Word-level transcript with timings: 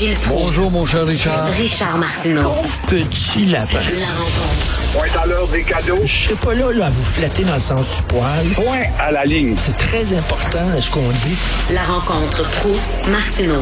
Gilles 0.00 0.16
Proulx. 0.16 0.44
Bonjour, 0.46 0.70
mon 0.70 0.86
cher 0.86 1.04
Richard. 1.04 1.46
Richard 1.48 1.98
Martineau. 1.98 2.54
petit 2.88 3.44
lapin. 3.44 3.80
La 4.00 4.06
rencontre. 4.06 4.92
Point 4.94 5.22
à 5.22 5.26
l'heure 5.26 5.46
des 5.48 5.62
cadeaux. 5.62 5.98
Je 6.06 6.10
serai 6.10 6.36
pas 6.36 6.54
là, 6.54 6.72
là 6.72 6.86
à 6.86 6.88
vous 6.88 7.04
flatter 7.04 7.44
dans 7.44 7.56
le 7.56 7.60
sens 7.60 7.98
du 7.98 8.02
poil. 8.04 8.46
Point 8.54 8.84
à 8.98 9.12
la 9.12 9.26
ligne. 9.26 9.56
C'est 9.58 9.76
très 9.76 10.14
important 10.14 10.64
ce 10.80 10.90
qu'on 10.90 11.06
dit. 11.06 11.36
La 11.74 11.82
rencontre 11.82 12.48
pro 12.50 12.70
martineau 13.10 13.60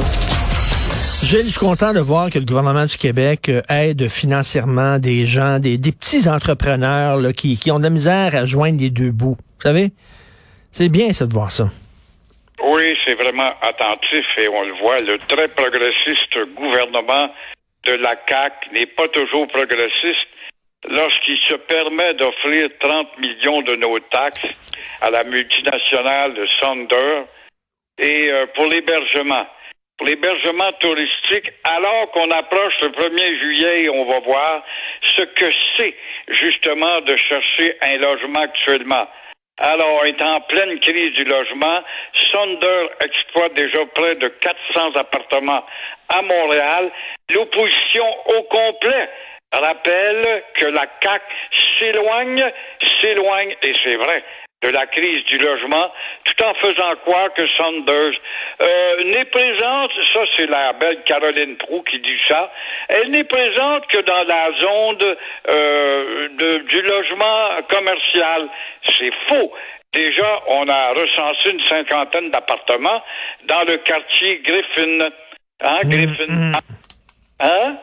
Gilles, 1.25 1.47
je 1.47 1.51
suis 1.51 1.59
content 1.59 1.93
de 1.93 1.99
voir 1.99 2.31
que 2.31 2.39
le 2.39 2.45
gouvernement 2.45 2.87
du 2.87 2.97
Québec 2.97 3.49
euh, 3.49 3.61
aide 3.69 4.09
financièrement 4.09 5.01
des 5.01 5.27
gens, 5.27 5.59
des, 5.59 5.77
des 5.77 5.91
petits 5.91 6.29
entrepreneurs 6.29 7.17
là, 7.17 7.33
qui, 7.33 7.57
qui 7.57 7.73
ont 7.73 7.81
de 7.81 7.85
la 7.85 7.91
misère 7.91 8.37
à 8.37 8.47
joindre 8.47 8.79
les 8.79 8.91
deux 8.91 9.11
bouts. 9.11 9.37
Vous 9.37 9.63
savez? 9.65 9.91
C'est 10.71 10.89
bien 10.89 11.13
ça 11.13 11.27
de 11.27 11.33
voir 11.33 11.51
ça. 11.51 11.69
Oui, 12.61 12.97
c'est 13.05 13.15
vraiment 13.15 13.53
attentif 13.63 14.27
et 14.37 14.49
on 14.49 14.63
le 14.63 14.75
voit, 14.75 14.99
le 14.99 15.19
très 15.29 15.49
progressiste 15.49 16.39
gouvernement 16.55 17.33
de 17.85 17.93
la 17.95 18.17
CAQ 18.29 18.71
n'est 18.73 18.87
pas 18.87 19.07
toujours 19.09 19.47
progressiste 19.49 20.29
lorsqu'il 20.89 21.39
se 21.49 21.55
permet 21.55 22.15
d'offrir 22.15 22.69
30 22.81 23.19
millions 23.19 23.63
de 23.63 23.77
nos 23.77 23.99
taxes 24.11 24.55
à 25.01 25.11
la 25.11 25.23
multinationale 25.25 26.35
de 26.35 26.47
Sonder 26.61 27.23
et 27.99 28.31
euh, 28.31 28.47
pour 28.55 28.67
l'hébergement. 28.67 29.47
Pour 29.97 30.07
l'hébergement 30.07 30.73
touristique, 30.79 31.51
alors 31.65 32.11
qu'on 32.13 32.31
approche 32.31 32.75
le 32.83 32.89
1er 32.89 33.39
juillet 33.41 33.83
et 33.83 33.89
on 33.89 34.05
va 34.05 34.21
voir 34.21 34.65
ce 35.03 35.23
que 35.23 35.47
c'est 35.77 35.95
justement 36.29 37.01
de 37.01 37.17
chercher 37.17 37.77
un 37.83 37.97
logement 37.97 38.41
actuellement. 38.41 39.09
Alors, 39.59 40.05
est 40.07 40.23
en 40.23 40.41
pleine 40.43 40.79
crise 40.81 41.13
du 41.15 41.25
logement. 41.25 41.81
Sonder 42.31 42.89
exploite 43.05 43.55
déjà 43.55 43.85
près 43.95 44.15
de 44.15 44.29
400 44.29 44.93
appartements 44.97 45.65
à 46.09 46.23
Montréal. 46.23 46.91
L'opposition 47.31 48.07
au 48.37 48.43
complet 48.45 49.09
rappelle 49.53 50.45
que 50.55 50.67
la 50.67 50.87
CAC 51.01 51.23
s'éloigne, 51.79 52.45
s'éloigne, 53.01 53.57
et 53.63 53.73
c'est 53.83 53.97
vrai, 53.97 54.23
de 54.63 54.71
la 54.71 54.87
crise 54.87 55.25
du 55.27 55.39
logement, 55.39 55.93
tout 56.25 56.45
en 56.45 56.55
faisant 56.55 56.97
croire 57.05 57.33
que 57.35 57.47
Sanders 57.57 58.15
euh, 58.61 59.05
n'est 59.05 59.25
présente, 59.27 59.93
ça 60.13 60.21
c'est 60.37 60.51
la 60.51 60.73
belle 60.73 61.03
Caroline 61.05 61.57
Proux 61.57 61.83
qui 61.83 62.01
dit 62.01 62.19
ça, 62.27 62.51
elle 62.89 63.11
n'est 63.11 63.25
présente 63.25 63.87
que 63.87 63.99
dans 63.99 64.25
la 64.25 64.51
zone 64.59 65.17
euh, 65.51 66.29
de, 66.31 66.57
du 66.69 66.83
logement 66.83 67.63
commercial. 67.69 68.49
C'est 68.85 69.13
faux. 69.29 69.53
Déjà, 69.95 70.43
on 70.49 70.69
a 70.69 70.91
recensé 70.91 71.51
une 71.51 71.65
cinquantaine 71.65 72.31
d'appartements 72.31 73.03
dans 73.45 73.63
le 73.63 73.77
quartier 73.79 74.41
Griffin. 74.41 75.09
Hein, 75.61 75.81
Griffin? 75.85 76.53
Hein? 77.41 77.77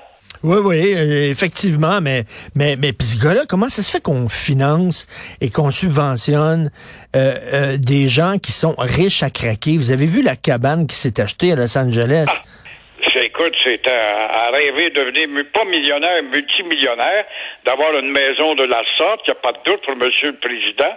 Oui, 0.44 0.58
oui, 0.64 0.94
euh, 0.96 1.30
effectivement, 1.30 2.02
mais 2.02 2.24
mais 2.56 2.76
mais 2.76 2.94
puis 2.94 3.08
ce 3.08 3.24
gars-là, 3.24 3.42
comment 3.48 3.70
ça 3.70 3.82
se 3.82 3.92
fait 3.92 4.02
qu'on 4.02 4.30
finance 4.30 5.08
et 5.42 5.50
qu'on 5.50 5.72
subventionne 5.72 6.72
euh, 7.16 7.36
euh, 7.54 7.78
des 7.78 8.08
gens 8.08 8.38
qui 8.38 8.52
sont 8.52 8.76
riches 8.78 9.24
à 9.24 9.30
craquer? 9.30 9.78
Vous 9.78 9.92
avez 9.92 10.06
vu 10.06 10.22
la 10.22 10.36
cabane 10.36 10.88
qui 10.88 10.96
s'est 10.96 11.20
achetée 11.20 11.54
à 11.54 11.56
Los 11.56 11.78
Angeles? 11.78 12.28
Ah, 12.30 12.42
Écoute, 13.18 13.56
c'est 13.64 13.88
à, 13.88 14.50
rêver 14.52 14.90
de 14.90 14.96
devenir 14.96 15.46
pas 15.54 15.66
millionnaire, 15.66 16.24
multimillionnaire, 16.24 17.26
d'avoir 17.66 17.98
une 17.98 18.12
maison 18.12 18.56
de 18.56 18.66
la 18.66 18.82
sorte. 18.98 19.22
Il 19.28 19.32
n'y 19.32 19.38
a 19.38 19.42
pas 19.42 19.52
de 19.52 19.60
doute 19.66 19.82
pour 19.86 19.96
Monsieur 19.96 20.32
le 20.32 20.38
Président. 20.38 20.96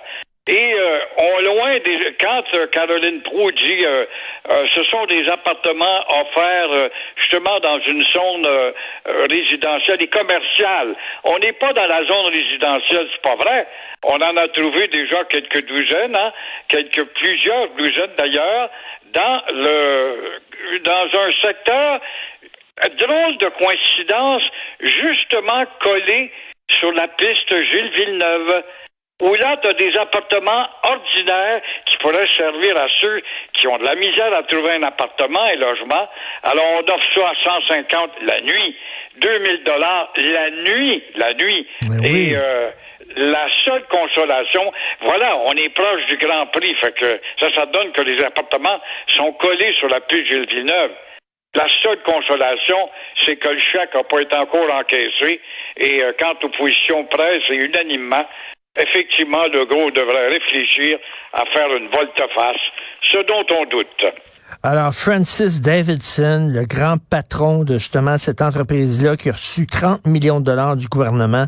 Et 0.49 0.73
euh, 0.73 1.01
on 1.19 1.41
loin 1.41 1.73
des 1.85 2.17
quand 2.19 2.43
euh, 2.55 2.67
Caroline 2.69 3.21
Proux 3.21 3.53
dit 3.53 3.85
euh, 3.85 4.07
euh, 4.51 4.67
ce 4.75 4.83
sont 4.85 5.05
des 5.05 5.29
appartements 5.31 6.05
offerts 6.09 6.73
euh, 6.73 6.89
justement 7.17 7.61
dans 7.61 7.79
une 7.81 8.01
zone 8.01 8.73
résidentielle 9.29 10.03
et 10.03 10.07
commerciale. 10.07 10.95
On 11.25 11.39
n'est 11.39 11.53
pas 11.53 11.75
dans 11.75 11.87
la 11.87 12.03
zone 12.07 12.33
résidentielle, 12.33 13.09
c'est 13.13 13.23
pas 13.23 13.37
vrai. 13.37 13.67
On 14.05 14.17
en 14.17 14.37
a 14.39 14.49
trouvé 14.49 14.89
déjà 14.89 15.23
quelques 15.25 15.67
douzaines, 15.67 16.17
hein, 16.17 16.33
quelques 16.69 17.05
plusieurs 17.05 17.69
douzaines 17.77 18.15
d'ailleurs, 18.17 18.71
dans 19.13 19.43
le 19.53 20.41
dans 20.83 21.19
un 21.19 21.31
secteur 21.43 22.01
drôle 22.99 23.37
de 23.37 23.49
coïncidence, 23.49 24.43
justement 24.81 25.65
collé 25.81 26.33
sur 26.71 26.93
la 26.93 27.09
piste 27.09 27.55
Gilles 27.71 27.91
Villeneuve 27.91 28.63
où 29.21 29.35
là, 29.35 29.57
tu 29.61 29.69
as 29.69 29.73
des 29.73 29.97
appartements 29.97 30.69
ordinaires 30.85 31.61
qui 31.87 31.97
pourraient 31.99 32.29
servir 32.37 32.81
à 32.81 32.87
ceux 33.01 33.21
qui 33.53 33.67
ont 33.67 33.77
de 33.79 33.85
la 33.85 33.97
misère 33.97 34.33
à 34.33 34.43
trouver 34.45 34.73
un 34.75 34.83
appartement 34.85 35.47
et 35.47 35.57
logement. 35.57 36.09
Alors, 36.45 36.65
on 36.77 36.93
offre 36.93 37.07
ça 37.15 37.29
à 37.29 37.61
150 37.69 38.11
la 38.23 38.41
nuit, 38.41 38.77
2000 39.21 39.65
dollars 39.65 40.13
la 40.17 40.51
nuit, 40.51 41.03
la 41.17 41.35
nuit. 41.35 41.67
Oui. 41.91 42.31
Et 42.31 42.37
euh, 42.37 42.71
la 43.17 43.49
seule 43.65 43.85
consolation, 43.89 44.73
voilà, 45.01 45.37
on 45.47 45.53
est 45.53 45.71
proche 45.71 46.07
du 46.07 46.17
Grand 46.19 46.47
Prix, 46.47 46.75
fait 46.81 46.95
que 46.97 47.21
ça, 47.41 47.49
ça 47.55 47.67
donne 47.67 47.91
que 47.93 48.03
les 48.03 48.23
appartements 48.23 48.81
sont 49.09 49.33
collés 49.33 49.73
sur 49.79 49.89
la 49.89 50.01
piste 50.01 50.27
Gilles 50.31 50.47
Villeneuve. 50.49 50.93
La 51.55 51.67
seule 51.83 52.03
consolation, 52.03 52.91
c'est 53.25 53.37
que 53.37 53.49
le 53.49 53.59
chèque 53.59 53.95
n'a 53.95 54.05
pas 54.05 54.21
été 54.21 54.37
encore 54.37 54.71
encaissé 54.71 55.41
et 55.77 56.03
euh, 56.03 56.13
quand 56.21 56.41
l'opposition 56.43 57.05
presse 57.07 57.43
et 57.49 57.55
unanimement, 57.55 58.25
effectivement, 58.77 59.45
Legault 59.47 59.91
devrait 59.91 60.29
réfléchir 60.29 60.99
à 61.33 61.45
faire 61.47 61.75
une 61.77 61.89
volte-face, 61.89 62.61
ce 63.03 63.19
dont 63.27 63.45
on 63.59 63.65
doute. 63.67 64.07
Alors, 64.63 64.93
Francis 64.93 65.61
Davidson, 65.61 66.49
le 66.51 66.65
grand 66.65 66.97
patron 67.11 67.65
de 67.65 67.75
justement 67.75 68.19
cette 68.19 68.43
entreprise-là 68.43 69.17
qui 69.17 69.29
a 69.29 69.33
reçu 69.33 69.67
30 69.67 70.07
millions 70.07 70.41
de 70.41 70.47
dollars 70.47 70.77
du 70.77 70.89
gouvernement, 70.89 71.47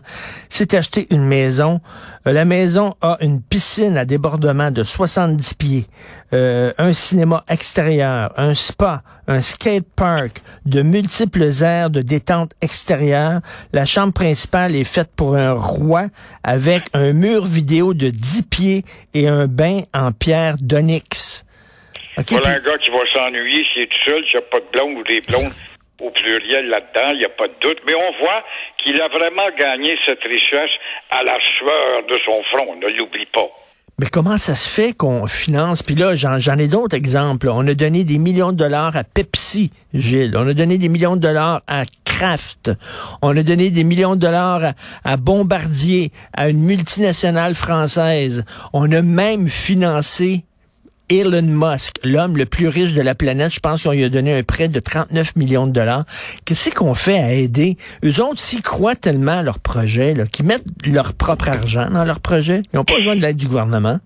s'est 0.49 0.77
acheté 0.77 1.07
une 1.11 1.25
maison. 1.25 1.81
Euh, 2.27 2.33
la 2.33 2.45
maison 2.45 2.95
a 3.01 3.17
une 3.21 3.43
piscine 3.43 3.97
à 3.97 4.05
débordement 4.05 4.71
de 4.71 4.85
70 4.85 5.55
pieds, 5.55 5.87
euh, 6.33 6.73
un 6.79 6.93
cinéma 6.93 7.43
extérieur, 7.49 8.33
un 8.37 8.55
spa, 8.55 9.03
un 9.31 9.43
skate 9.43 9.87
park, 9.97 10.43
de 10.67 10.83
multiples 10.83 11.63
aires 11.63 11.89
de 11.89 12.03
détente 12.03 12.51
extérieure. 12.61 13.41
La 13.73 13.87
chambre 13.87 14.13
principale 14.13 14.75
est 14.75 14.85
faite 14.85 15.11
pour 15.17 15.37
un 15.37 15.53
roi 15.53 16.07
avec 16.43 16.83
un 16.95 17.13
mur 17.13 17.45
vidéo 17.45 17.95
de 17.95 18.11
10 18.11 18.43
pieds 18.51 18.83
et 19.15 19.29
un 19.29 19.47
bain 19.47 19.83
en 19.95 20.11
pierre 20.11 20.57
d'onyx. 20.61 21.45
Okay, 22.19 22.35
voilà 22.35 22.59
puis... 22.59 22.59
un 22.59 22.73
gars 22.73 22.79
qui 22.79 22.91
va 22.91 22.99
s'ennuyer 23.13 23.65
s'il 23.73 23.83
est 23.83 23.87
tout 23.87 24.05
seul, 24.05 24.25
s'il 24.25 24.41
n'y 24.41 24.45
a 24.45 24.49
pas 24.51 24.59
de 24.59 24.71
blonde 24.73 24.99
ou 24.99 25.05
des 25.05 25.21
blondes 25.21 25.53
au 26.01 26.11
pluriel 26.11 26.67
là-dedans, 26.67 27.11
il 27.13 27.19
n'y 27.19 27.25
a 27.25 27.29
pas 27.29 27.47
de 27.47 27.55
doute. 27.61 27.79
Mais 27.87 27.95
on 27.95 28.19
voit 28.19 28.45
qu'il 28.83 29.01
a 29.01 29.07
vraiment 29.07 29.49
gagné 29.57 29.97
cette 30.07 30.25
richesse 30.25 30.75
à 31.11 31.23
la 31.23 31.39
sueur 31.57 32.03
de 32.09 32.19
son 32.25 32.43
front, 32.51 32.75
ne 32.75 32.89
l'oublie 32.99 33.27
pas. 33.27 33.49
Mais 34.01 34.07
comment 34.07 34.39
ça 34.39 34.55
se 34.55 34.67
fait 34.67 34.95
qu'on 34.95 35.27
finance? 35.27 35.83
Puis 35.83 35.95
là, 35.95 36.15
j'en 36.17 36.57
ai 36.57 36.69
d'autres 36.69 36.97
exemples. 36.97 37.51
On 37.51 37.67
a 37.67 37.75
donné 37.75 38.03
des 38.05 38.17
millions 38.17 38.51
de 38.51 38.57
dollars 38.57 38.97
à 38.97 39.05
Pepsi, 39.05 39.73
Gilles. 39.93 40.35
On 40.39 40.49
a 40.49 40.55
donné 40.55 40.79
des 40.79 40.89
millions 40.89 41.17
de 41.17 41.21
dollars 41.21 41.61
à 41.67 41.83
Kraft. 42.07 42.71
On 43.21 43.37
a 43.37 43.43
donné 43.43 43.71
des 43.71 43.85
millions 43.85 44.15
de 44.15 44.21
dollars 44.21 44.65
à, 44.65 44.73
à 45.05 45.19
Bombardier, 45.19 46.13
à 46.33 46.49
une 46.49 46.61
multinationale 46.61 47.55
française. 47.55 48.45
On 48.73 48.91
a 48.91 49.03
même 49.03 49.51
financé 49.51 50.45
Elon 51.11 51.43
Musk, 51.43 51.97
l'homme 52.05 52.37
le 52.37 52.47
plus 52.47 52.69
riche 52.69 52.95
de 52.95 53.03
la 53.03 53.15
planète, 53.15 53.53
je 53.53 53.61
pense 53.61 53.83
qu'on 53.83 53.93
lui 53.93 54.05
a 54.05 54.09
donné 54.09 54.33
un 54.33 54.43
prêt 54.43 54.69
de 54.69 54.79
39 54.79 55.35
millions 55.37 55.67
de 55.67 55.73
dollars. 55.73 56.05
Qu'est-ce 56.47 56.71
qu'on 56.71 56.95
fait 56.95 57.19
à 57.19 57.33
aider? 57.33 57.77
Eux 58.05 58.23
autres, 58.23 58.39
s'ils 58.39 58.63
croient 58.63 58.95
tellement 58.95 59.39
à 59.39 59.43
leur 59.43 59.59
projet, 59.59 60.15
qu'ils 60.33 60.47
mettent 60.47 60.65
leur 60.87 61.15
propre 61.15 61.49
argent 61.49 61.91
dans 61.91 62.05
leur 62.05 62.21
projet, 62.21 62.63
ils 62.73 62.77
n'ont 62.77 62.85
pas 62.85 62.97
besoin 62.97 63.17
de 63.17 63.21
l'aide 63.21 63.37
du 63.37 63.47
gouvernement. 63.47 63.99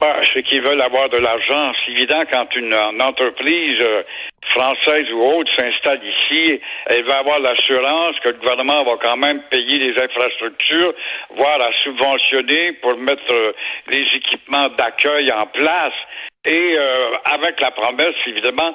Bah, 0.00 0.20
c'est 0.32 0.42
qu'ils 0.42 0.62
veulent 0.62 0.80
avoir 0.80 1.08
de 1.08 1.18
l'argent. 1.18 1.72
C'est 1.84 1.92
évident 1.92 2.22
quand 2.30 2.46
une, 2.54 2.72
une 2.72 3.02
entreprise 3.02 3.82
euh, 3.82 4.02
française 4.46 5.10
ou 5.12 5.22
autre 5.22 5.50
s'installe 5.56 6.00
ici, 6.04 6.60
elle 6.86 7.04
va 7.04 7.18
avoir 7.18 7.38
l'assurance 7.40 8.16
que 8.22 8.30
le 8.30 8.38
gouvernement 8.38 8.84
va 8.84 8.96
quand 9.02 9.16
même 9.16 9.42
payer 9.50 9.78
les 9.78 10.02
infrastructures, 10.02 10.94
voire 11.36 11.60
à 11.60 11.70
subventionner 11.84 12.72
pour 12.74 12.96
mettre 12.96 13.30
euh, 13.30 13.52
les 13.90 14.04
équipements 14.16 14.68
d'accueil 14.78 15.30
en 15.32 15.46
place. 15.46 15.94
Et 16.46 16.78
euh, 16.78 17.16
avec 17.24 17.60
la 17.60 17.70
promesse, 17.72 18.14
évidemment, 18.26 18.74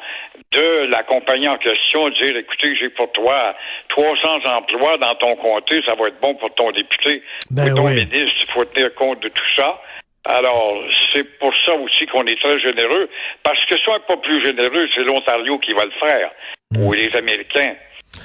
de 0.52 0.92
la 0.92 1.02
compagnie 1.04 1.48
en 1.48 1.58
question, 1.58 2.04
de 2.06 2.22
dire, 2.22 2.36
écoutez, 2.38 2.76
j'ai 2.76 2.90
pour 2.90 3.12
toi 3.14 3.56
300 3.90 4.42
emplois 4.46 4.98
dans 4.98 5.16
ton 5.16 5.36
comté, 5.38 5.82
ça 5.88 5.96
va 5.96 6.10
être 6.10 6.20
bon 6.22 6.36
pour 6.36 6.54
ton 6.54 6.72
député, 6.72 7.24
ben 7.50 7.70
pour 7.70 7.78
ton 7.78 7.86
oui. 7.88 8.06
ministre, 8.06 8.42
il 8.42 8.52
faut 8.52 8.66
tenir 8.66 8.94
compte 8.94 9.22
de 9.22 9.30
tout 9.30 9.52
ça. 9.56 9.82
Alors, 10.26 10.78
c'est 11.12 11.24
pour 11.38 11.52
ça 11.66 11.74
aussi 11.76 12.06
qu'on 12.08 12.26
est 12.26 12.40
très 12.40 12.60
généreux, 12.60 13.10
parce 13.44 13.60
que 13.66 13.76
n'est 13.76 14.00
pas 14.08 14.18
plus 14.18 14.44
généreux, 14.44 14.88
c'est 14.96 15.04
l'Ontario 15.04 15.60
qui 15.60 15.74
va 15.74 15.84
le 15.84 15.92
faire, 16.00 16.32
mmh. 16.72 16.82
ou 16.82 16.94
les 16.94 17.12
Américains. 17.16 17.76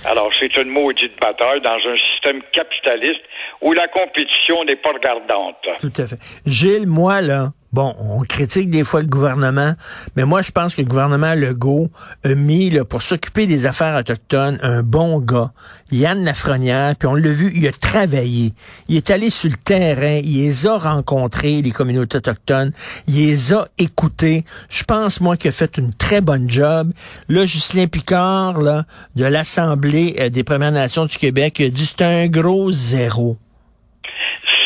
Alors, 0.04 0.30
c'est 0.38 0.54
une 0.56 0.68
maudite 0.68 1.18
bataille 1.20 1.60
dans 1.60 1.76
un 1.76 1.96
système 1.96 2.42
capitaliste 2.52 3.22
où 3.60 3.72
la 3.72 3.88
compétition 3.88 4.62
n'est 4.64 4.76
pas 4.76 4.92
regardante. 4.92 5.66
Tout 5.80 5.92
à 6.02 6.06
fait. 6.06 6.18
Gilles, 6.46 6.86
moi, 6.86 7.20
là, 7.20 7.48
Bon, 7.70 7.94
on 7.98 8.22
critique 8.22 8.70
des 8.70 8.82
fois 8.82 9.00
le 9.00 9.06
gouvernement, 9.06 9.74
mais 10.16 10.24
moi, 10.24 10.40
je 10.40 10.50
pense 10.52 10.74
que 10.74 10.80
le 10.80 10.88
gouvernement 10.88 11.34
Legault 11.34 11.90
a 12.24 12.34
mis, 12.34 12.70
là, 12.70 12.86
pour 12.86 13.02
s'occuper 13.02 13.46
des 13.46 13.66
affaires 13.66 13.98
autochtones, 13.98 14.58
un 14.62 14.82
bon 14.82 15.20
gars, 15.20 15.52
Yann 15.92 16.24
Lafrenière, 16.24 16.96
puis 16.96 17.06
on 17.06 17.14
l'a 17.14 17.30
vu, 17.30 17.52
il 17.54 17.68
a 17.68 17.72
travaillé. 17.72 18.54
Il 18.88 18.96
est 18.96 19.10
allé 19.10 19.28
sur 19.28 19.50
le 19.50 19.56
terrain, 19.56 20.18
il 20.24 20.38
les 20.38 20.66
a 20.66 20.78
rencontrés, 20.78 21.60
les 21.60 21.70
communautés 21.70 22.16
autochtones, 22.16 22.72
il 23.06 23.16
les 23.16 23.52
a 23.52 23.68
écoutés. 23.76 24.46
Je 24.70 24.84
pense, 24.84 25.20
moi, 25.20 25.36
qu'il 25.36 25.50
a 25.50 25.52
fait 25.52 25.76
une 25.76 25.92
très 25.92 26.22
bonne 26.22 26.48
job. 26.48 26.92
Là, 27.28 27.44
Justin 27.44 27.86
Picard, 27.86 28.62
là, 28.62 28.84
de 29.14 29.26
l'Assemblée 29.26 30.16
euh, 30.20 30.30
des 30.30 30.42
Premières 30.42 30.72
Nations 30.72 31.04
du 31.04 31.18
Québec, 31.18 31.58
il 31.58 31.66
a 31.66 31.68
dit 31.68 31.84
c'est 31.84 32.02
un 32.02 32.28
gros 32.28 32.72
zéro. 32.72 33.36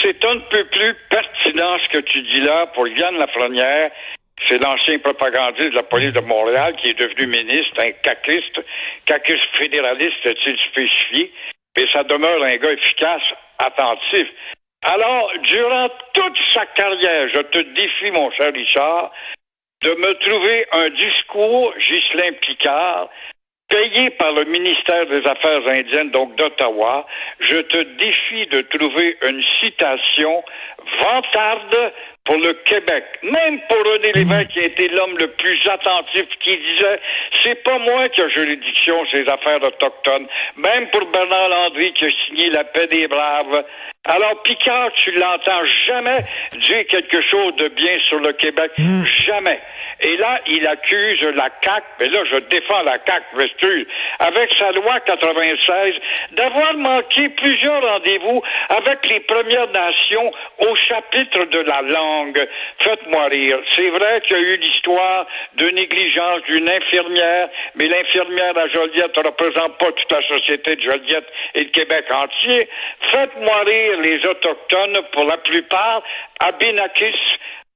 C'est 0.04 0.24
un 0.24 0.38
peu 0.50 0.64
plus 0.70 0.94
pertinent 1.10 1.31
ce 1.82 1.88
que 1.88 2.02
tu 2.02 2.22
dis 2.22 2.40
là 2.40 2.66
pour 2.74 2.88
Yann 2.88 3.16
Lafrenière. 3.18 3.90
C'est 4.48 4.58
l'ancien 4.62 4.98
propagandiste 4.98 5.70
de 5.70 5.76
la 5.76 5.82
police 5.84 6.12
de 6.12 6.20
Montréal 6.20 6.74
qui 6.76 6.90
est 6.90 6.98
devenu 6.98 7.26
ministre, 7.28 7.78
un 7.78 7.92
caquiste, 8.02 8.60
caquiste 9.04 9.56
fédéraliste, 9.56 10.34
tu 10.42 10.56
spécifié. 10.58 11.32
Et 11.76 11.86
ça 11.88 12.02
demeure 12.02 12.42
un 12.42 12.56
gars 12.56 12.72
efficace, 12.72 13.22
attentif. 13.58 14.28
Alors, 14.84 15.30
durant 15.42 15.88
toute 16.12 16.38
sa 16.52 16.66
carrière, 16.66 17.28
je 17.32 17.40
te 17.40 17.58
défie, 17.58 18.10
mon 18.10 18.30
cher 18.32 18.52
Richard, 18.52 19.12
de 19.82 19.90
me 19.90 20.14
trouver 20.26 20.66
un 20.72 20.90
discours, 20.90 21.72
Ghislain 21.78 22.32
Picard, 22.40 23.08
payé 23.72 24.10
par 24.10 24.32
le 24.32 24.44
ministère 24.44 25.06
des 25.06 25.26
Affaires 25.26 25.66
indiennes, 25.66 26.10
donc 26.10 26.36
d'Ottawa, 26.36 27.06
je 27.40 27.58
te 27.58 27.78
défie 27.78 28.46
de 28.48 28.60
trouver 28.76 29.16
une 29.26 29.42
citation 29.60 30.44
vantarde 31.00 31.92
pour 32.24 32.36
le 32.36 32.52
Québec. 32.64 33.04
Même 33.22 33.60
pour 33.68 33.78
René 33.78 34.12
Lévesque, 34.12 34.48
qui 34.52 34.60
a 34.60 34.66
été 34.66 34.88
l'homme 34.88 35.16
le 35.16 35.28
plus 35.28 35.58
attentif, 35.68 36.26
qui 36.44 36.56
disait, 36.56 37.00
c'est 37.42 37.62
pas 37.64 37.78
moi 37.78 38.08
qui 38.10 38.20
ai 38.20 38.30
juridiction 38.30 39.04
ces 39.10 39.22
affaires 39.22 39.62
autochtones. 39.62 40.26
Même 40.56 40.88
pour 40.90 41.06
Bernard 41.06 41.48
Landry, 41.48 41.92
qui 41.94 42.04
a 42.04 42.10
signé 42.26 42.50
la 42.50 42.64
paix 42.64 42.86
des 42.88 43.08
braves. 43.08 43.64
Alors, 44.04 44.42
Picard, 44.42 44.90
tu 44.96 45.12
l'entends 45.12 45.64
jamais 45.86 46.24
dire 46.54 46.84
quelque 46.88 47.22
chose 47.22 47.54
de 47.54 47.68
bien 47.68 47.98
sur 48.08 48.18
le 48.18 48.32
Québec. 48.32 48.72
Jamais. 49.26 49.60
Et 50.00 50.16
là, 50.16 50.40
il 50.48 50.66
accuse 50.66 51.22
la 51.36 51.48
CAQ, 51.62 51.86
mais 52.00 52.08
là, 52.08 52.24
je 52.28 52.38
défends 52.50 52.82
la 52.82 52.96
CAQ, 53.06 53.24
Vestule, 53.36 53.86
avec 54.18 54.52
sa 54.54 54.72
loi 54.72 54.98
96, 55.06 55.94
d'avoir 56.32 56.74
manqué 56.78 57.28
plusieurs 57.28 57.80
rendez-vous 57.80 58.42
avec 58.70 59.06
les 59.08 59.20
Premières 59.20 59.70
Nations 59.70 60.32
au 60.66 60.74
chapitre 60.74 61.44
de 61.44 61.60
la 61.60 61.82
langue. 61.82 62.48
Faites-moi 62.78 63.26
rire. 63.26 63.58
C'est 63.70 63.90
vrai 63.90 64.20
qu'il 64.22 64.36
y 64.36 64.40
a 64.40 64.42
eu 64.42 64.56
l'histoire 64.56 65.26
de 65.54 65.66
négligence 65.66 66.42
d'une 66.48 66.68
infirmière, 66.68 67.48
mais 67.76 67.86
l'infirmière 67.86 68.58
à 68.58 68.66
Joliette 68.66 69.16
ne 69.16 69.22
représente 69.22 69.78
pas 69.78 69.92
toute 69.92 70.10
la 70.10 70.22
société 70.26 70.74
de 70.74 70.82
Joliette 70.82 71.28
et 71.54 71.62
le 71.62 71.70
Québec 71.70 72.06
entier. 72.12 72.68
Faites-moi 73.02 73.62
rire 73.64 73.91
les 73.96 74.26
Autochtones, 74.26 74.98
pour 75.12 75.24
la 75.24 75.38
plupart, 75.38 76.02
Abinakis, 76.40 77.16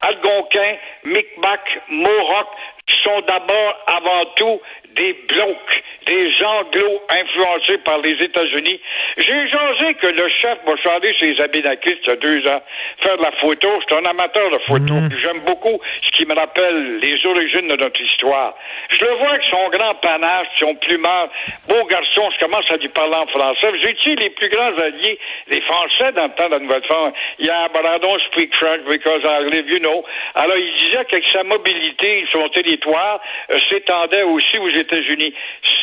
Algonquin, 0.00 0.76
Micmac, 1.04 1.60
Mohawk 1.88 2.48
sont 2.94 3.20
d'abord 3.26 3.76
avant 3.86 4.24
tout 4.36 4.60
des 4.94 5.12
blocs, 5.28 5.82
des 6.06 6.30
anglos 6.42 7.02
influencés 7.10 7.78
par 7.84 7.98
les 7.98 8.12
États-Unis. 8.12 8.80
J'ai 9.18 9.48
jasé 9.48 9.94
que 9.94 10.06
le 10.06 10.28
chef 10.28 10.58
m'a 10.66 10.76
chargé 10.76 11.14
ses 11.20 11.40
Abinakis 11.42 11.98
il 12.02 12.08
y 12.08 12.12
a 12.12 12.16
deux 12.16 12.48
ans 12.48 12.62
faire 13.02 13.16
de 13.18 13.22
la 13.22 13.32
photo. 13.32 13.68
Je 13.80 13.94
suis 13.94 14.02
un 14.02 14.10
amateur 14.10 14.50
de 14.50 14.58
photo. 14.66 14.94
J'aime 15.22 15.40
beaucoup 15.40 15.78
ce 16.02 16.10
qui 16.12 16.24
me 16.26 16.34
rappelle 16.34 16.98
les 16.98 17.26
origines 17.26 17.68
de 17.68 17.76
notre 17.76 18.00
histoire. 18.00 18.54
Je 18.88 19.04
le 19.04 19.12
vois 19.14 19.30
avec 19.30 19.44
son 19.46 19.68
grand 19.70 19.94
panache, 19.96 20.46
son 20.58 20.74
plumard, 20.76 21.28
beau 21.68 21.84
garçon, 21.86 22.30
je 22.34 22.44
commence 22.44 22.64
à 22.70 22.76
lui 22.76 22.88
parler 22.88 23.16
en 23.16 23.26
français. 23.26 23.72
J'ai 23.82 23.92
dit 23.92 24.16
les 24.16 24.30
plus 24.30 24.48
grands 24.48 24.76
alliés, 24.78 25.18
les 25.48 25.60
Français 25.62 26.12
dans 26.14 26.24
le 26.24 26.34
temps 26.34 26.46
de 26.46 26.52
la 26.52 26.58
Nouvelle-France. 26.60 27.12
Yeah, 27.38 27.68
but 27.68 27.84
I 27.84 27.98
don't 27.98 28.20
speak 28.32 28.54
French 28.54 28.82
because 28.88 29.22
I 29.24 29.48
live, 29.50 29.68
you 29.68 29.80
know. 29.80 30.04
Alors, 30.34 30.56
il 30.56 30.72
disait 30.74 31.04
qu'avec 31.04 31.28
sa 31.30 31.42
mobilité, 31.42 32.24
son 32.32 32.48
territoire 32.76 33.20
euh, 33.50 33.58
s'étendait 33.70 34.22
aussi 34.22 34.58
aux 34.58 34.70
États-Unis. 34.70 35.34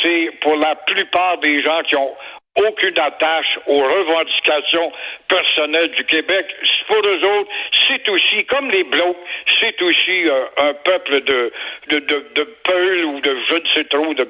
C'est 0.01 0.31
pour 0.41 0.55
la 0.55 0.75
plupart 0.75 1.37
des 1.39 1.61
gens 1.63 1.81
qui 1.83 1.95
ont 1.95 2.15
aucune 2.55 2.99
attache 2.99 3.59
aux 3.65 3.79
revendications 3.79 4.91
personnelles 5.27 5.91
du 5.91 6.05
Québec. 6.05 6.45
Pour 6.87 6.97
eux 6.97 7.39
autres, 7.39 7.49
c'est 7.87 8.07
aussi, 8.09 8.45
comme 8.45 8.69
les 8.69 8.83
Blocs, 8.83 9.17
c'est 9.59 9.81
aussi 9.81 10.25
euh, 10.29 10.45
un 10.57 10.73
peuple 10.73 11.21
de, 11.21 11.51
de, 11.89 11.99
de, 11.99 12.27
de 12.35 13.05
ou 13.05 13.19
de 13.21 13.37
je 13.49 13.55
ne 13.55 13.67
sais 13.69 13.83
trop, 13.85 14.13
de 14.13 14.27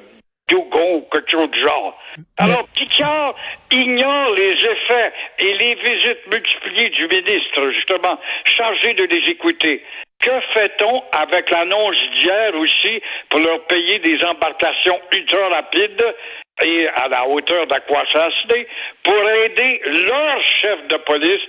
Dougon 0.48 0.96
ou 0.96 1.08
quelque 1.10 1.30
chose 1.30 1.50
du 1.50 1.60
genre. 1.60 1.98
Alors, 2.36 2.68
Picard 2.74 3.34
ignore 3.70 4.30
les 4.32 4.52
effets 4.52 5.12
et 5.38 5.54
les 5.54 5.74
visites 5.74 6.26
multipliées 6.30 6.90
du 6.90 7.06
ministre, 7.08 7.70
justement, 7.70 8.18
chargé 8.44 8.92
de 8.92 9.04
les 9.04 9.30
écouter. 9.30 9.82
Que 10.24 10.40
fait-on 10.54 11.02
avec 11.12 11.50
l'annonce 11.50 11.96
d'hier 12.14 12.54
aussi 12.54 13.02
pour 13.28 13.40
leur 13.40 13.62
payer 13.66 13.98
des 13.98 14.24
embarcations 14.24 14.98
ultra 15.12 15.48
rapides 15.50 16.14
et 16.62 16.88
à 16.88 17.08
la 17.08 17.28
hauteur 17.28 17.66
d'Aquasasne 17.66 18.64
pour 19.02 19.30
aider 19.30 19.82
leur 19.84 20.42
chef 20.62 20.88
de 20.88 20.96
police 20.96 21.42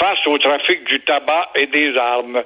face 0.00 0.18
au 0.26 0.38
trafic 0.38 0.86
du 0.88 0.98
tabac 1.00 1.50
et 1.54 1.66
des 1.66 1.92
armes. 1.98 2.38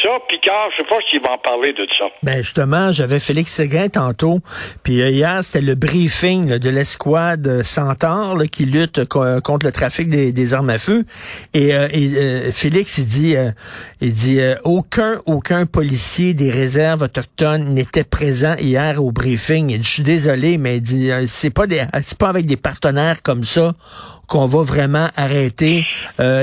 Ça, 0.00 0.10
Picard, 0.28 0.70
je 0.72 0.82
sais 0.82 0.88
pas 0.88 0.96
s'il 1.10 1.20
va 1.20 1.32
en 1.32 1.38
parler 1.38 1.72
de 1.72 1.86
ça. 1.98 2.04
Ben 2.22 2.38
justement, 2.38 2.92
j'avais 2.92 3.18
Félix 3.18 3.52
Séguin 3.52 3.88
tantôt, 3.88 4.38
puis 4.84 5.02
euh, 5.02 5.10
hier, 5.10 5.42
c'était 5.42 5.60
le 5.60 5.74
briefing 5.74 6.58
de 6.58 6.70
l'escouade 6.70 7.62
Centaure 7.64 8.42
qui 8.50 8.64
lutte 8.64 9.00
euh, 9.16 9.40
contre 9.40 9.66
le 9.66 9.72
trafic 9.72 10.08
des, 10.08 10.32
des 10.32 10.54
armes 10.54 10.70
à 10.70 10.78
feu. 10.78 11.04
Et, 11.52 11.74
euh, 11.74 11.88
euh, 11.92 12.52
Félix, 12.52 12.98
il 12.98 13.06
dit, 13.06 13.36
euh, 13.36 13.50
il 14.00 14.12
dit 14.12 14.40
aucun, 14.64 15.20
aucun 15.26 15.66
policier 15.66 16.34
des 16.34 16.50
réserves 16.50 17.02
autochtones 17.02 17.74
n'était 17.74 18.04
présent 18.04 18.54
hier 18.58 19.02
au 19.02 19.10
briefing. 19.10 19.70
Il 19.70 19.78
dit, 19.78 19.84
je 19.84 19.90
suis 19.90 20.02
désolé, 20.02 20.58
mais 20.58 20.76
il 20.76 20.82
dit, 20.82 21.10
c'est 21.26 21.52
pas 21.52 21.66
pas 22.18 22.28
avec 22.28 22.46
des 22.46 22.56
partenaires 22.56 23.22
comme 23.22 23.42
ça 23.42 23.74
qu'on 24.32 24.46
va 24.46 24.62
vraiment 24.62 25.08
arrêter 25.16 25.84
euh, 26.18 26.42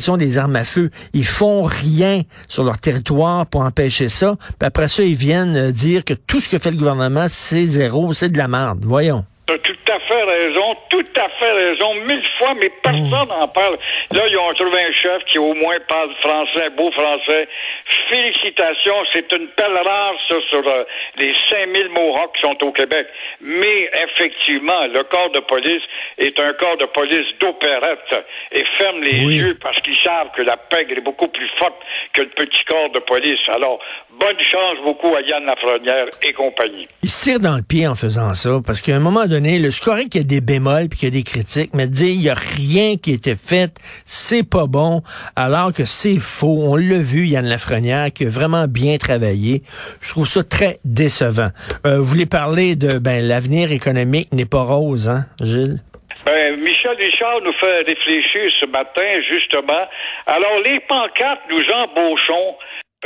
l'importation 0.00 0.16
des 0.16 0.38
armes 0.38 0.56
à 0.56 0.64
feu. 0.64 0.90
Ils 1.12 1.26
font 1.26 1.62
rien 1.62 2.22
sur 2.48 2.64
leur 2.64 2.78
territoire 2.78 3.46
pour 3.46 3.62
empêcher 3.62 4.08
ça. 4.08 4.36
Puis 4.58 4.66
après 4.66 4.88
ça, 4.88 5.02
ils 5.02 5.14
viennent 5.14 5.56
euh, 5.56 5.72
dire 5.72 6.04
que 6.04 6.14
tout 6.14 6.40
ce 6.40 6.48
que 6.48 6.58
fait 6.58 6.70
le 6.70 6.76
gouvernement, 6.76 7.26
c'est 7.28 7.66
zéro, 7.66 8.12
c'est 8.14 8.30
de 8.30 8.38
la 8.38 8.48
merde. 8.48 8.80
Voyons. 8.82 9.24
Fait 10.10 10.24
raison, 10.24 10.74
tout 10.90 11.04
à 11.16 11.28
fait 11.38 11.52
raison, 11.52 11.94
mille 11.94 12.24
fois, 12.38 12.54
mais 12.60 12.70
personne 12.82 13.28
n'en 13.28 13.46
parle. 13.48 13.78
Là, 14.12 14.22
ils 14.28 14.36
ont 14.38 14.52
trouvé 14.54 14.80
un 14.82 14.92
chef 14.92 15.24
qui 15.26 15.38
au 15.38 15.54
moins 15.54 15.76
parle 15.88 16.10
français, 16.20 16.68
beau 16.76 16.90
français. 16.90 17.46
Félicitations, 18.08 18.96
c'est 19.12 19.30
une 19.32 19.48
pelle 19.56 19.76
rare, 19.86 20.14
ça, 20.28 20.36
sur 20.50 20.66
euh, 20.66 20.84
les 21.18 21.32
5000 21.48 21.88
Mohawks 21.90 22.34
qui 22.36 22.42
sont 22.42 22.56
au 22.64 22.72
Québec. 22.72 23.06
Mais 23.40 23.90
effectivement, 24.04 24.86
le 24.86 25.02
corps 25.04 25.30
de 25.30 25.40
police 25.40 25.82
est 26.18 26.38
un 26.40 26.52
corps 26.54 26.76
de 26.78 26.86
police 26.86 27.26
d'opérette 27.40 28.24
et 28.52 28.64
ferme 28.78 29.02
les 29.02 29.24
Oui. 29.24 29.36
yeux 29.36 29.58
parce 29.62 29.78
qu'ils 29.80 29.98
savent 29.98 30.30
que 30.36 30.42
la 30.42 30.56
pègre 30.56 30.96
est 30.98 31.00
beaucoup 31.04 31.28
plus 31.28 31.48
forte 31.58 31.76
que 32.12 32.22
le 32.22 32.28
petit 32.30 32.64
corps 32.64 32.90
de 32.90 33.00
police. 33.00 33.40
Alors, 33.54 33.78
bonne 34.18 34.40
chance 34.40 34.78
beaucoup 34.84 35.14
à 35.14 35.20
Yann 35.22 35.44
Lafrenière 35.46 36.06
et 36.22 36.32
compagnie. 36.32 36.88
Ils 37.02 37.08
se 37.10 37.24
tirent 37.30 37.40
dans 37.40 37.56
le 37.56 37.62
pied 37.62 37.86
en 37.86 37.94
faisant 37.94 38.34
ça, 38.34 38.58
parce 38.66 38.80
qu'à 38.80 38.94
un 38.96 39.00
moment 39.00 39.26
donné, 39.26 39.58
le 39.58 39.70
c'est 39.70 39.84
qu'il 40.08 40.22
y 40.22 40.24
a 40.24 40.26
des 40.26 40.40
bémols 40.40 40.88
puis 40.88 40.98
qu'il 40.98 41.08
y 41.08 41.12
a 41.12 41.14
des 41.14 41.22
critiques, 41.22 41.70
mais 41.74 41.86
de 41.86 41.92
dire 41.92 42.08
il 42.08 42.22
y 42.22 42.30
a 42.30 42.34
rien 42.34 42.96
qui 42.96 43.12
a 43.12 43.14
été 43.14 43.34
fait, 43.34 43.72
c'est 44.04 44.48
pas 44.48 44.66
bon, 44.66 45.02
alors 45.36 45.72
que 45.72 45.84
c'est 45.84 46.18
faux. 46.18 46.58
On 46.62 46.76
l'a 46.76 46.98
vu, 46.98 47.26
Yann 47.26 47.46
Lafrenière, 47.46 48.12
qui 48.12 48.26
a 48.26 48.28
vraiment 48.28 48.66
bien 48.66 48.98
travaillé. 48.98 49.62
Je 50.00 50.10
trouve 50.10 50.28
ça 50.28 50.42
très 50.42 50.78
décevant. 50.84 51.50
Euh, 51.86 51.98
vous 51.98 52.04
voulez 52.04 52.26
parler 52.26 52.76
de 52.76 52.98
ben 52.98 53.26
l'avenir 53.26 53.72
économique 53.72 54.32
n'est 54.32 54.46
pas 54.46 54.62
rose, 54.62 55.08
hein, 55.08 55.26
Gilles? 55.40 55.80
Ben, 56.26 56.56
Michel 56.60 56.96
Richard 56.96 57.40
nous 57.42 57.52
fait 57.54 57.78
réfléchir 57.86 58.50
ce 58.60 58.66
matin, 58.66 59.20
justement. 59.28 59.86
Alors, 60.26 60.60
les 60.64 60.80
pancartes, 60.80 61.40
nous 61.50 61.64
embauchons, 61.72 62.56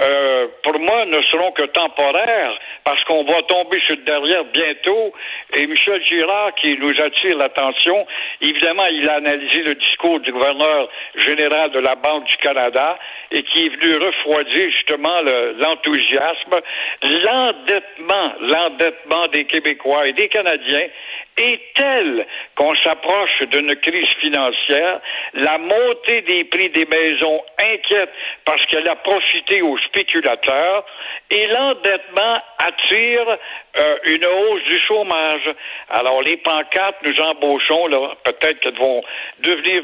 euh, 0.01 0.49
pour 0.65 0.77
moi, 0.81 1.05
ne 1.07 1.23
seront 1.23 1.53
que 1.53 1.65
temporaires, 1.67 2.59
parce 2.85 3.03
qu'on 3.05 3.23
va 3.25 3.43
tomber 3.45 3.79
sur 3.87 3.97
le 3.97 4.03
derrière 4.03 4.45
bientôt. 4.47 5.13
Et 5.55 5.67
Michel 5.69 6.05
Girard, 6.05 6.53
qui 6.57 6.77
nous 6.79 7.01
attire 7.01 7.37
l'attention, 7.37 8.05
évidemment, 8.41 8.87
il 8.87 9.09
a 9.09 9.15
analysé 9.15 9.63
le 9.63 9.75
discours 9.77 10.19
du 10.21 10.33
gouverneur 10.33 10.89
général 11.15 11.71
de 11.71 11.79
la 11.79 11.95
Banque 11.95 12.25
du 12.25 12.37
Canada 12.39 12.99
et 13.31 13.43
qui 13.45 13.67
est 13.67 13.69
venu 13.69 13.95
refroidir 14.05 14.69
justement 14.71 15.21
le- 15.23 15.53
l'enthousiasme, 15.61 16.61
l'endettement, 17.03 18.33
l'endettement 18.41 19.27
des 19.29 19.45
Québécois 19.45 20.09
et 20.09 20.13
des 20.13 20.29
Canadiens 20.29 20.89
est 21.37 21.61
telle 21.75 22.27
qu'on 22.57 22.75
s'approche 22.77 23.39
d'une 23.51 23.75
crise 23.77 24.09
financière. 24.21 25.01
La 25.35 25.59
montée 25.59 26.23
des 26.23 26.45
prix 26.45 26.71
des 26.71 26.87
maisons 26.87 27.43
inquiète 27.59 28.11
parce 28.45 28.65
qu'elle 28.67 28.89
a 28.89 28.97
profité 28.97 29.63
aux 29.63 29.79
spéculateurs 29.79 30.85
et 31.31 31.47
l'endettement 31.47 32.35
attire 32.59 33.39
euh, 33.77 33.97
une 34.07 34.27
hausse 34.27 34.65
du 34.65 34.79
chômage. 34.81 35.55
Alors 35.91 36.23
les 36.23 36.37
pancartes, 36.39 36.97
nous 37.05 37.21
embauchons, 37.21 37.89
peut-être 38.25 38.61
qu'elles 38.61 38.79
vont 38.79 39.03
devenir 39.41 39.83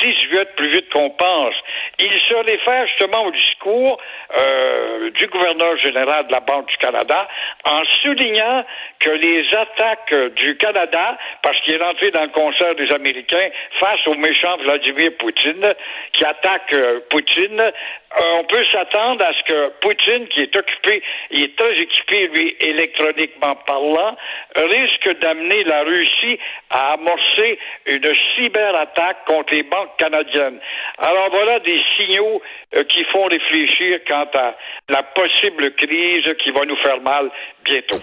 18 0.00 0.56
plus 0.56 0.68
vite 0.68 0.90
qu'on 0.90 1.10
pense. 1.10 1.54
Il 1.98 2.12
se 2.12 2.34
réfère 2.34 2.86
justement 2.88 3.26
au 3.26 3.30
discours 3.30 4.00
euh, 4.36 5.10
du 5.10 5.26
gouverneur 5.26 5.76
général 5.78 6.26
de 6.26 6.32
la 6.32 6.40
Banque 6.40 6.66
du 6.68 6.76
Canada 6.78 7.28
en 7.64 7.82
soulignant 8.02 8.64
que 8.98 9.10
les 9.10 9.44
attaques 9.54 10.34
du 10.36 10.56
Canada, 10.56 11.18
parce 11.42 11.58
qu'il 11.60 11.74
est 11.74 11.82
rentré 11.82 12.10
dans 12.10 12.22
le 12.22 12.28
concert 12.28 12.74
des 12.74 12.90
Américains 12.92 13.48
face 13.80 14.00
au 14.06 14.14
méchant 14.14 14.56
Vladimir 14.58 15.10
Poutine, 15.18 15.74
qui 16.12 16.24
attaque 16.24 16.72
euh, 16.72 17.00
Poutine, 17.10 17.60
euh, 17.60 18.22
on 18.38 18.44
peut 18.44 18.64
s'attendre 18.72 19.24
à 19.24 19.32
ce 19.32 19.42
que 19.44 19.68
Poutine, 19.80 20.26
qui 20.28 20.40
est 20.40 20.56
occupé, 20.56 21.02
il 21.30 21.44
est 21.44 21.56
très 21.56 21.74
équipé, 21.74 22.28
lui, 22.34 22.56
électroniquement 22.60 23.56
parlant, 23.66 24.16
risque 24.56 25.20
d'amener 25.20 25.62
la 25.64 25.82
Russie 25.82 26.38
à 26.70 26.94
amorcer 26.94 27.58
une 27.86 28.12
cyberattaque 28.34 29.24
contre 29.26 29.54
les 29.54 29.62
banques 29.62 29.89
canadiennes. 29.98 30.58
Alors 30.98 31.30
voilà 31.30 31.60
des 31.60 31.80
signaux 31.96 32.40
euh, 32.74 32.84
qui 32.84 33.04
font 33.12 33.24
réfléchir 33.26 33.98
quant 34.08 34.28
à 34.34 34.54
la 34.88 35.02
possible 35.02 35.74
crise 35.74 36.34
qui 36.42 36.50
va 36.52 36.64
nous 36.66 36.76
faire 36.76 37.00
mal 37.00 37.30
bientôt. 37.64 38.00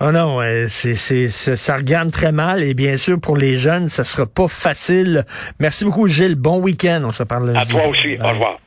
Oh 0.00 0.10
non, 0.10 0.40
c'est, 0.66 0.96
c'est, 0.96 1.28
ça 1.28 1.76
regarde 1.76 2.10
très 2.10 2.32
mal 2.32 2.64
et 2.64 2.74
bien 2.74 2.96
sûr 2.96 3.20
pour 3.20 3.36
les 3.36 3.56
jeunes, 3.56 3.88
ça 3.88 4.02
sera 4.02 4.26
pas 4.26 4.48
facile. 4.48 5.24
Merci 5.60 5.84
beaucoup 5.84 6.08
Gilles, 6.08 6.34
bon 6.34 6.58
week-end, 6.60 7.02
on 7.04 7.12
se 7.12 7.22
parle 7.22 7.46
lundi. 7.46 7.60
À 7.60 7.80
toi 7.80 7.88
aussi, 7.88 8.18
au 8.20 8.28
revoir. 8.28 8.58